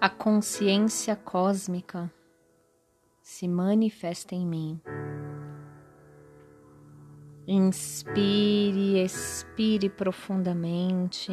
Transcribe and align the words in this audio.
A 0.00 0.08
consciência 0.08 1.16
cósmica 1.16 2.08
se 3.20 3.48
manifesta 3.48 4.32
em 4.32 4.46
mim. 4.46 4.80
Inspire, 7.48 9.02
expire 9.02 9.90
profundamente, 9.90 11.32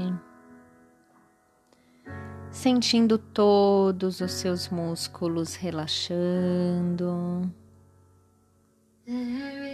sentindo 2.50 3.20
todos 3.20 4.20
os 4.20 4.32
seus 4.32 4.68
músculos 4.70 5.54
relaxando, 5.54 7.44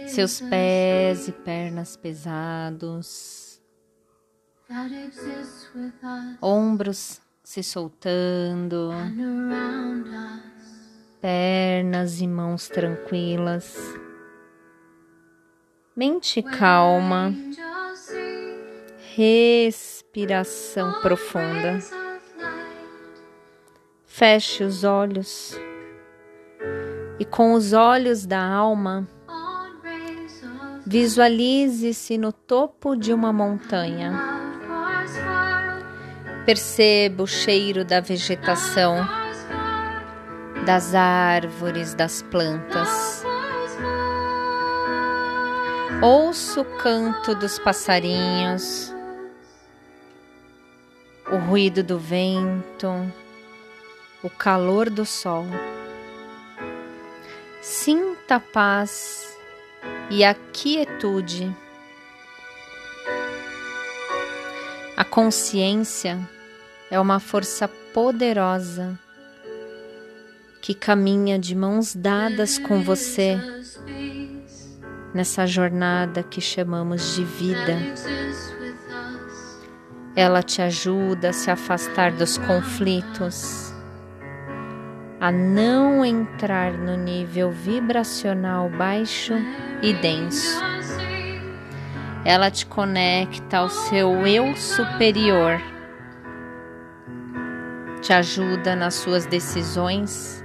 seus 0.06 0.38
pés 0.42 1.28
e 1.28 1.32
pernas 1.32 1.96
pesados, 1.96 3.58
ombros 6.42 7.22
se 7.52 7.62
soltando, 7.62 8.88
pernas 11.20 12.18
e 12.22 12.26
mãos 12.26 12.66
tranquilas, 12.66 13.76
mente 15.94 16.42
calma, 16.42 17.30
respiração 19.14 21.02
profunda. 21.02 21.78
Feche 24.06 24.64
os 24.64 24.82
olhos. 24.82 25.54
E 27.18 27.24
com 27.26 27.52
os 27.52 27.74
olhos 27.74 28.24
da 28.24 28.42
alma 28.42 29.06
visualize-se 30.86 32.16
no 32.16 32.32
topo 32.32 32.96
de 32.96 33.12
uma 33.12 33.30
montanha 33.30 34.32
Perceba 36.44 37.22
o 37.22 37.26
cheiro 37.26 37.84
da 37.84 38.00
vegetação, 38.00 38.96
das 40.66 40.92
árvores, 40.92 41.94
das 41.94 42.20
plantas. 42.22 43.24
Ouço 46.02 46.62
o 46.62 46.64
canto 46.78 47.32
dos 47.36 47.60
passarinhos, 47.60 48.92
o 51.30 51.36
ruído 51.36 51.80
do 51.84 51.96
vento, 51.96 52.88
o 54.20 54.28
calor 54.28 54.90
do 54.90 55.06
sol. 55.06 55.46
Sinta 57.60 58.34
a 58.34 58.40
paz 58.40 59.38
e 60.10 60.24
a 60.24 60.34
quietude 60.34 61.56
A 64.94 65.04
consciência 65.04 66.18
é 66.90 67.00
uma 67.00 67.18
força 67.18 67.66
poderosa 67.66 68.98
que 70.60 70.74
caminha 70.74 71.38
de 71.38 71.56
mãos 71.56 71.94
dadas 71.94 72.58
com 72.58 72.82
você 72.82 73.38
nessa 75.14 75.46
jornada 75.46 76.22
que 76.22 76.42
chamamos 76.42 77.16
de 77.16 77.24
vida. 77.24 77.78
Ela 80.14 80.42
te 80.42 80.60
ajuda 80.60 81.30
a 81.30 81.32
se 81.32 81.50
afastar 81.50 82.12
dos 82.12 82.36
conflitos, 82.36 83.72
a 85.18 85.32
não 85.32 86.04
entrar 86.04 86.74
no 86.74 86.98
nível 86.98 87.50
vibracional 87.50 88.68
baixo 88.68 89.32
e 89.80 89.94
denso 89.94 90.60
ela 92.24 92.50
te 92.50 92.64
conecta 92.66 93.58
ao 93.58 93.68
seu 93.68 94.26
eu 94.26 94.54
superior, 94.56 95.60
te 98.00 98.12
ajuda 98.12 98.76
nas 98.76 98.94
suas 98.94 99.26
decisões, 99.26 100.44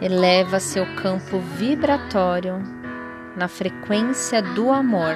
eleva 0.00 0.58
seu 0.60 0.86
campo 0.96 1.38
vibratório 1.38 2.62
na 3.36 3.48
frequência 3.48 4.40
do 4.40 4.72
amor, 4.72 5.14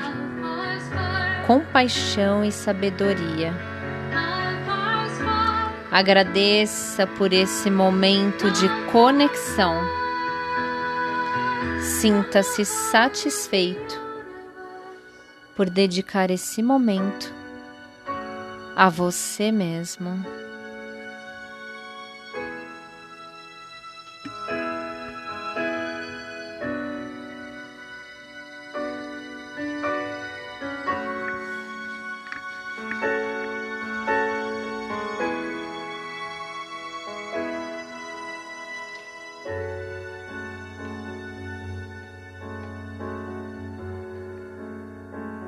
compaixão 1.46 2.44
e 2.44 2.52
sabedoria. 2.52 3.54
Agradeça 5.90 7.06
por 7.06 7.32
esse 7.32 7.70
momento 7.70 8.50
de 8.50 8.68
conexão. 8.92 9.74
Sinta-se 11.80 12.64
satisfeito 12.66 14.07
por 15.58 15.68
dedicar 15.68 16.30
esse 16.30 16.62
momento 16.62 17.34
a 18.76 18.88
você 18.88 19.50
mesmo. 19.50 20.24